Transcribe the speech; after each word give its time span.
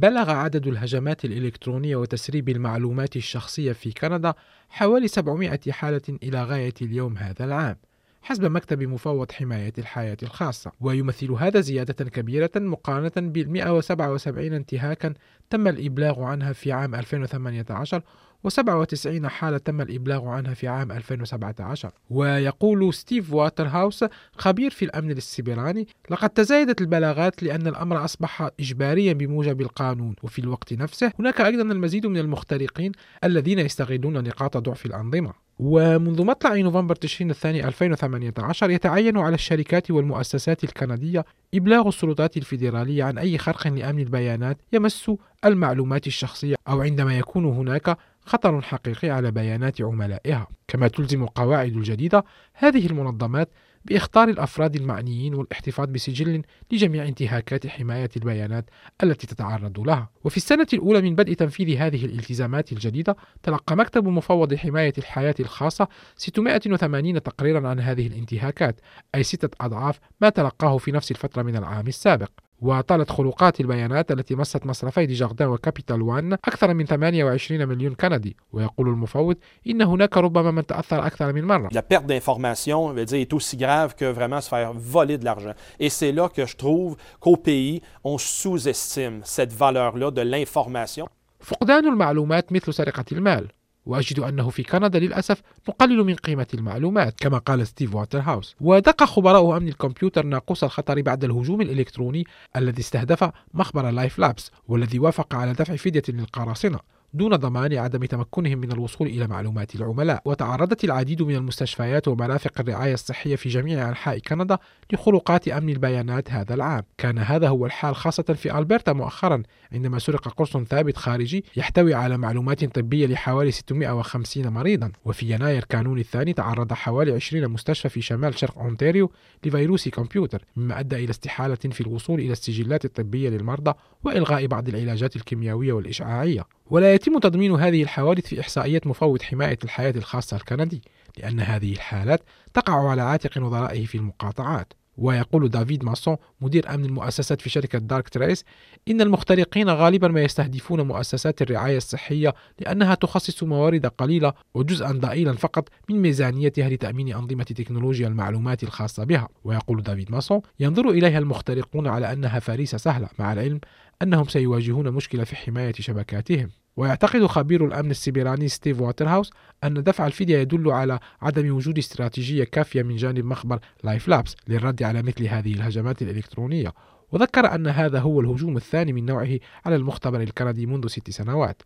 بلغ 0.00 0.30
عدد 0.30 0.66
الهجمات 0.66 1.24
الإلكترونية 1.24 1.96
وتسريب 1.96 2.48
المعلومات 2.48 3.16
الشخصية 3.16 3.72
في 3.72 3.92
كندا 3.92 4.34
حوالي 4.68 5.08
700 5.08 5.60
حالة 5.70 6.02
إلى 6.22 6.44
غاية 6.44 6.74
اليوم 6.82 7.18
هذا 7.18 7.44
العام 7.44 7.76
حسب 8.22 8.44
مكتب 8.44 8.82
مفوض 8.82 9.32
حماية 9.32 9.72
الحياة 9.78 10.16
الخاصة. 10.22 10.72
ويمثل 10.80 11.32
هذا 11.32 11.60
زيادة 11.60 12.04
كبيرة 12.04 12.50
مقارنة 12.56 13.12
بال 13.16 13.50
177 13.50 14.52
انتهاكا 14.52 15.14
تم 15.50 15.68
الإبلاغ 15.68 16.22
عنها 16.22 16.52
في 16.52 16.72
عام 16.72 16.94
2018 16.94 18.02
و97 18.48 19.26
حالة 19.26 19.58
تم 19.58 19.80
الإبلاغ 19.80 20.28
عنها 20.28 20.54
في 20.54 20.68
عام 20.68 20.92
2017 20.92 21.90
ويقول 22.10 22.94
ستيف 22.94 23.32
واترهاوس 23.32 24.04
خبير 24.36 24.70
في 24.70 24.84
الأمن 24.84 25.10
السيبراني 25.10 25.88
لقد 26.10 26.30
تزايدت 26.30 26.80
البلاغات 26.80 27.42
لأن 27.42 27.66
الأمر 27.66 28.04
أصبح 28.04 28.50
إجباريا 28.60 29.12
بموجب 29.12 29.60
القانون. 29.60 30.14
وفي 30.22 30.38
الوقت 30.38 30.72
نفسه 30.72 31.12
هناك 31.18 31.40
أيضا 31.40 31.62
المزيد 31.62 32.06
من 32.06 32.18
المخترقين 32.18 32.92
الذين 33.24 33.58
يستغلون 33.58 34.24
نقاط 34.24 34.56
ضعف 34.56 34.86
الأنظمة. 34.86 35.46
ومنذ 35.58 36.24
مطلع 36.24 36.56
نوفمبر 36.56 36.94
تشرين 36.94 37.30
الثاني 37.30 37.68
2018 37.68 38.70
يتعين 38.70 39.18
على 39.18 39.34
الشركات 39.34 39.90
والمؤسسات 39.90 40.64
الكندية 40.64 41.24
إبلاغ 41.54 41.88
السلطات 41.88 42.36
الفيدرالية 42.36 43.04
عن 43.04 43.18
أي 43.18 43.38
خرق 43.38 43.66
لأمن 43.66 43.98
البيانات 43.98 44.58
يمس 44.72 45.10
المعلومات 45.44 46.06
الشخصية 46.06 46.56
أو 46.68 46.80
عندما 46.82 47.18
يكون 47.18 47.44
هناك 47.44 47.98
خطر 48.26 48.62
حقيقي 48.62 49.10
على 49.10 49.30
بيانات 49.30 49.82
عملائها. 49.82 50.46
كما 50.68 50.88
تلزم 50.88 51.22
القواعد 51.22 51.76
الجديدة 51.76 52.24
هذه 52.54 52.86
المنظمات 52.86 53.48
بإخطار 53.84 54.28
الأفراد 54.28 54.76
المعنيين 54.76 55.34
والاحتفاظ 55.34 55.88
بسجل 55.88 56.42
لجميع 56.72 57.08
انتهاكات 57.08 57.66
حماية 57.66 58.10
البيانات 58.16 58.70
التي 59.02 59.26
تتعرض 59.26 59.80
لها. 59.80 60.10
وفي 60.24 60.36
السنة 60.36 60.66
الأولى 60.72 61.02
من 61.02 61.14
بدء 61.14 61.32
تنفيذ 61.32 61.76
هذه 61.76 62.04
الالتزامات 62.04 62.72
الجديدة 62.72 63.16
تلقى 63.42 63.76
مكتب 63.76 64.08
مفوض 64.08 64.54
حماية 64.54 64.92
الحياة 64.98 65.34
الخاصة 65.40 65.88
680 66.16 67.22
تقريرا 67.22 67.68
عن 67.68 67.80
هذه 67.80 68.06
الانتهاكات 68.06 68.80
أي 69.14 69.22
ستة 69.22 69.56
أضعاف 69.60 70.00
ما 70.20 70.28
تلقاه 70.28 70.78
في 70.78 70.92
نفس 70.92 71.10
الفترة 71.10 71.42
من 71.42 71.56
العام 71.56 71.86
السابق. 71.86 72.30
وطالت 72.60 73.10
خروقات 73.10 73.60
البيانات 73.60 74.10
التي 74.12 74.34
مست 74.34 74.66
مصرفي 74.66 75.06
ديجاردان 75.06 75.48
وكابيتال 75.48 76.02
وان 76.02 76.32
أكثر 76.32 76.74
من 76.74 76.86
28 76.86 77.68
مليون 77.68 77.94
كندي 77.94 78.36
ويقول 78.52 78.88
المفوض 78.88 79.36
إن 79.66 79.82
هناك 79.82 80.16
ربما 80.16 80.50
من 80.50 80.66
تأثر 80.66 81.06
أكثر 81.06 81.32
من 81.32 81.44
مرة 81.44 81.68
La 81.72 81.82
perte 81.82 82.06
d'information 82.06 82.92
veut 82.92 83.04
dire, 83.04 83.20
est 83.20 83.32
aussi 83.32 83.56
grave 83.56 83.94
que 83.94 84.04
vraiment 84.04 84.40
se 84.40 84.48
faire 84.48 84.72
voler 84.72 85.18
de 85.18 85.24
l'argent. 85.24 85.54
Et 85.80 85.88
c'est 85.88 86.12
là 86.12 86.28
que 86.28 86.46
je 86.46 86.56
trouve 86.56 86.96
qu'au 87.20 87.36
pays, 87.36 87.82
on 88.04 88.18
sous-estime 88.18 89.20
cette 89.24 89.52
valeur-là 89.52 90.10
de 90.10 90.22
l'information. 90.22 91.08
فقدان 91.40 91.86
المعلومات 91.88 92.52
مثل 92.52 92.74
سرقة 92.74 93.04
المال 93.12 93.48
وأجد 93.86 94.20
أنه 94.20 94.50
في 94.50 94.62
كندا 94.62 94.98
للأسف 94.98 95.42
نقلل 95.68 96.04
من 96.04 96.14
قيمة 96.14 96.46
المعلومات 96.54 97.20
كما 97.20 97.38
قال 97.38 97.66
ستيف 97.66 97.94
واترهاوس. 97.94 98.56
ودق 98.60 99.04
خبراء 99.04 99.56
أمن 99.56 99.68
الكمبيوتر 99.68 100.26
ناقوس 100.26 100.64
الخطر 100.64 101.02
بعد 101.02 101.24
الهجوم 101.24 101.60
الإلكتروني 101.60 102.24
الذي 102.56 102.80
استهدف 102.80 103.30
مخبر 103.54 103.90
لايف 103.90 104.18
لابس 104.18 104.50
والذي 104.68 104.98
وافق 104.98 105.34
على 105.34 105.52
دفع 105.52 105.76
فدية 105.76 106.02
للقراصنة. 106.08 106.78
دون 107.16 107.36
ضمان 107.36 107.74
عدم 107.74 108.04
تمكنهم 108.04 108.58
من 108.58 108.72
الوصول 108.72 109.06
إلى 109.06 109.26
معلومات 109.26 109.74
العملاء. 109.74 110.22
وتعرضت 110.24 110.84
العديد 110.84 111.22
من 111.22 111.34
المستشفيات 111.34 112.08
ومرافق 112.08 112.60
الرعاية 112.60 112.94
الصحية 112.94 113.36
في 113.36 113.48
جميع 113.48 113.88
أنحاء 113.88 114.18
كندا 114.18 114.58
لخروقات 114.92 115.48
أمن 115.48 115.68
البيانات 115.68 116.30
هذا 116.32 116.54
العام. 116.54 116.82
كان 116.98 117.18
هذا 117.18 117.48
هو 117.48 117.66
الحال 117.66 117.96
خاصة 117.96 118.22
في 118.22 118.58
ألبرتا 118.58 118.92
مؤخرا 118.92 119.42
عندما 119.72 119.98
سرق 119.98 120.28
قرص 120.28 120.56
ثابت 120.56 120.96
خارجي 120.96 121.44
يحتوي 121.56 121.94
على 121.94 122.18
معلومات 122.18 122.64
طبية 122.64 123.06
لحوالي 123.06 123.50
650 123.50 124.48
مريضا. 124.48 124.92
وفي 125.04 125.30
يناير 125.30 125.64
كانون 125.64 125.98
الثاني 125.98 126.32
تعرض 126.32 126.72
حوالي 126.72 127.12
20 127.12 127.48
مستشفى 127.48 127.88
في 127.88 128.00
شمال 128.00 128.38
شرق 128.38 128.58
أونتاريو 128.58 129.10
لفيروس 129.44 129.88
كمبيوتر 129.88 130.44
مما 130.56 130.80
أدى 130.80 130.96
إلى 130.96 131.10
استحالة 131.10 131.54
في 131.54 131.80
الوصول 131.80 132.20
إلى 132.20 132.32
السجلات 132.32 132.84
الطبية 132.84 133.28
للمرضى 133.28 133.72
وإلغاء 134.04 134.46
بعض 134.46 134.68
العلاجات 134.68 135.16
الكيميائية 135.16 135.72
والإشعاعية. 135.72 136.44
ولا 136.70 136.94
يتم 136.94 137.18
تضمين 137.18 137.52
هذه 137.52 137.82
الحوادث 137.82 138.26
في 138.26 138.40
إحصائيات 138.40 138.86
مفوض 138.86 139.22
حماية 139.22 139.58
الحياة 139.64 139.94
الخاصة 139.96 140.36
الكندي 140.36 140.82
لأن 141.18 141.40
هذه 141.40 141.72
الحالات 141.72 142.22
تقع 142.54 142.90
على 142.90 143.02
عاتق 143.02 143.38
نظرائه 143.38 143.86
في 143.86 143.94
المقاطعات. 143.94 144.72
ويقول 144.98 145.48
دافيد 145.48 145.84
ماسون 145.84 146.16
مدير 146.40 146.74
أمن 146.74 146.84
المؤسسات 146.84 147.40
في 147.40 147.50
شركة 147.50 147.78
دارك 147.78 148.08
تريس 148.08 148.44
إن 148.88 149.00
المخترقين 149.00 149.70
غالبا 149.70 150.08
ما 150.08 150.22
يستهدفون 150.22 150.80
مؤسسات 150.80 151.42
الرعاية 151.42 151.76
الصحية 151.76 152.34
لأنها 152.58 152.94
تخصص 152.94 153.42
موارد 153.42 153.86
قليلة 153.86 154.32
وجزءا 154.54 154.92
ضئيلا 154.92 155.32
فقط 155.32 155.68
من 155.90 156.02
ميزانيتها 156.02 156.68
لتأمين 156.68 157.14
أنظمة 157.14 157.44
تكنولوجيا 157.44 158.08
المعلومات 158.08 158.62
الخاصة 158.62 159.04
بها. 159.04 159.28
ويقول 159.44 159.82
دافيد 159.82 160.10
ماسون 160.10 160.40
ينظر 160.60 160.88
إليها 160.90 161.18
المخترقون 161.18 161.86
على 161.86 162.12
أنها 162.12 162.38
فريسة 162.38 162.78
سهلة. 162.78 163.08
مع 163.18 163.32
العلم 163.32 163.60
أنهم 164.02 164.24
سيواجهون 164.24 164.90
مشكلة 164.90 165.24
في 165.24 165.36
حماية 165.36 165.72
شبكاتهم. 165.72 166.50
ويعتقد 166.76 167.26
خبير 167.26 167.66
الأمن 167.66 167.90
السيبراني 167.90 168.48
ستيف 168.48 168.80
واترهاوس 168.80 169.30
أن 169.64 169.82
دفع 169.82 170.06
الفدية 170.06 170.38
يدل 170.38 170.70
على 170.70 170.98
عدم 171.22 171.56
وجود 171.56 171.78
استراتيجية 171.78 172.44
كافية 172.44 172.82
من 172.82 172.96
جانب 172.96 173.24
مخبر 173.24 173.58
لايف 173.84 174.08
لابس 174.08 174.36
للرد 174.48 174.82
على 174.82 175.02
مثل 175.02 175.26
هذه 175.26 175.52
الهجمات 175.54 176.02
الإلكترونية. 176.02 176.72
وذكر 177.12 177.54
أن 177.54 177.66
هذا 177.66 178.00
هو 178.00 178.20
الهجوم 178.20 178.56
الثاني 178.56 178.92
من 178.92 179.06
نوعه 179.06 179.38
على 179.64 179.76
المختبر 179.76 180.20
الكندي 180.20 180.66
منذ 180.66 180.86
ست 180.86 181.10
سنوات. 181.10 181.62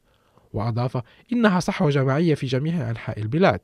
وأضاف 0.52 1.02
إنها 1.32 1.60
صحوة 1.60 1.90
جماعية 1.90 2.34
في 2.34 2.46
جميع 2.46 2.90
أنحاء 2.90 3.20
البلاد. 3.20 3.60